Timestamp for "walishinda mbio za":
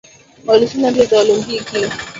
0.47-1.19